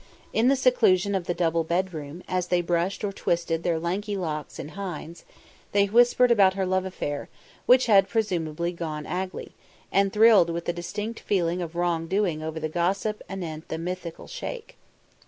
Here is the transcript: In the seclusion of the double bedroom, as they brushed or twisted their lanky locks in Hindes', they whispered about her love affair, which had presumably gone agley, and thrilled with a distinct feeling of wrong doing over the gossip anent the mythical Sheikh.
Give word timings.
In 0.33 0.47
the 0.47 0.55
seclusion 0.55 1.13
of 1.13 1.25
the 1.27 1.33
double 1.35 1.63
bedroom, 1.63 2.23
as 2.27 2.47
they 2.47 2.61
brushed 2.61 3.03
or 3.03 3.11
twisted 3.13 3.61
their 3.61 3.77
lanky 3.77 4.17
locks 4.17 4.57
in 4.57 4.69
Hindes', 4.69 5.23
they 5.73 5.85
whispered 5.85 6.31
about 6.31 6.55
her 6.55 6.65
love 6.65 6.85
affair, 6.85 7.29
which 7.67 7.85
had 7.85 8.09
presumably 8.09 8.71
gone 8.71 9.05
agley, 9.05 9.51
and 9.91 10.11
thrilled 10.11 10.49
with 10.49 10.67
a 10.67 10.73
distinct 10.73 11.19
feeling 11.19 11.61
of 11.61 11.75
wrong 11.75 12.07
doing 12.07 12.41
over 12.41 12.59
the 12.59 12.67
gossip 12.67 13.21
anent 13.29 13.67
the 13.67 13.77
mythical 13.77 14.25
Sheikh. 14.27 14.75